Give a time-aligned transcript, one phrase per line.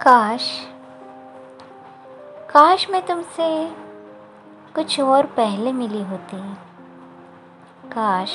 [0.00, 0.46] काश
[2.50, 3.44] काश मैं तुमसे
[4.74, 6.38] कुछ और पहले मिली होती।
[7.90, 8.32] काश,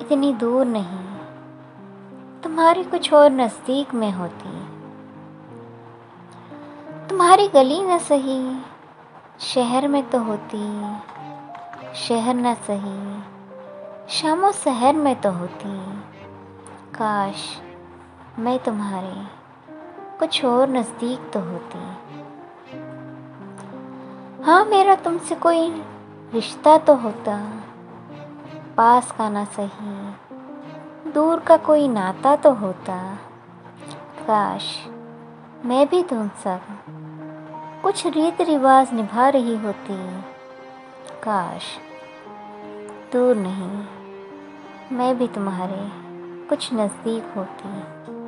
[0.00, 1.04] इतनी दूर नहीं,
[2.42, 4.52] तुम्हारी कुछ और नज़दीक में होती।
[7.08, 8.40] तुम्हारी गली न सही,
[9.40, 10.62] शहर में तो होती,
[11.96, 13.22] शहर न सही,
[14.16, 15.76] शामो शहर में तो होती।
[16.94, 17.44] काश,
[18.38, 19.39] मैं तुम्हारे
[20.20, 21.78] कुछ और नज़दीक तो होती
[24.44, 25.70] हाँ। मेरा तुमसे कोई
[26.34, 27.36] रिश्ता तो होता।
[28.76, 32.98] पास का ना सही, दूर का कोई नाता तो होता।
[34.26, 34.86] काश
[35.64, 36.60] मैं भी तुम सब
[37.82, 39.98] कुछ रीत रिवाज निभा रही होती।
[41.22, 41.76] काश
[43.12, 43.84] दूर नहीं,
[44.96, 45.82] मैं भी तुम्हारे
[46.48, 48.19] कुछ नज़दीक होती।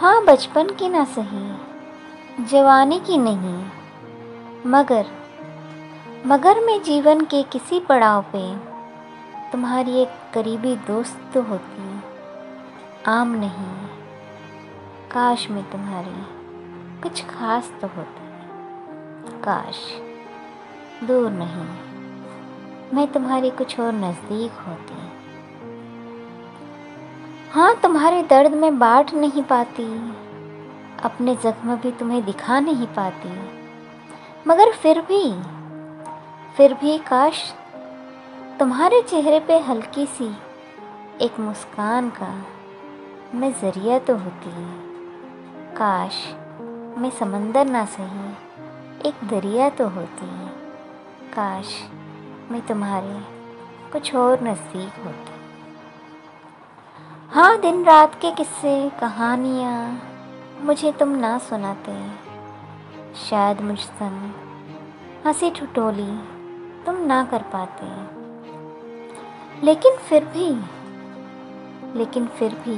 [0.00, 3.64] हाँ बचपन की ना सही, जवानी की नहीं,
[4.66, 5.06] मगर
[6.26, 8.40] मगर मैं जीवन के किसी पड़ाव पे
[9.52, 12.00] तुम्हारी एक करीबी दोस्त तो होती,
[13.06, 13.88] आम नहीं,
[15.10, 16.16] काश मैं तुम्हारी
[17.02, 19.86] कुछ खास तो होती। काश,
[21.06, 21.68] दूर नहीं,
[22.94, 25.09] मैं तुम्हारी कुछ और नज़दीक होती।
[27.52, 29.84] हाँ तुम्हारे दर्द में बांट नहीं पाती।
[31.02, 33.30] अपने जख्म भी तुम्हें दिखा नहीं पाती।
[34.46, 35.22] मगर फिर भी
[36.56, 37.42] फिर भी काश
[38.58, 40.28] तुम्हारे चेहरे पे हल्की सी
[41.20, 42.28] एक मुस्कान का
[43.34, 44.52] मैं ज़रिया तो होती।
[45.76, 46.22] काश
[46.98, 48.30] मैं समंदर ना सही,
[49.08, 50.30] एक दरिया तो होती।
[51.32, 51.74] काश
[52.50, 53.20] मैं तुम्हारे
[53.92, 55.29] कुछ और नज़दीक होती।
[57.32, 60.02] हाँ दिन रात के किस्से, कहानियाँ,
[60.60, 61.92] मुझे तुम ना सुनाते।
[63.14, 64.32] शायद मुझ संग
[65.26, 66.18] हँसी ठुटोली
[66.86, 67.86] तुम ना कर पाते।
[69.66, 70.48] लेकिन फिर भी,
[71.98, 72.76] लेकिन फिर भी,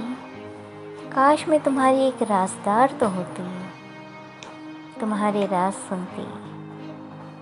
[1.11, 3.49] काश मैं तुम्हारी एक राजदार तो होती,
[5.01, 6.27] तुम्हारे राज सुनती,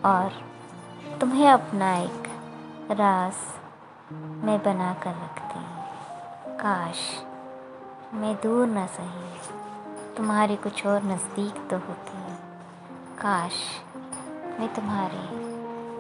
[0.05, 0.33] और
[1.21, 2.23] तुम्हें अपना एक
[2.91, 3.35] राज
[4.45, 5.80] मैं बना कर रखती।
[6.61, 6.97] काश
[8.15, 12.19] मैं दूर न सही। तुम्हारे कुछ और नज़दीक तो होती
[13.19, 13.53] काश
[14.61, 15.23] मैं तुम्हारे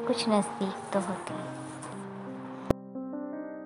[0.06, 1.34] कुछ नज़दीक तो होती।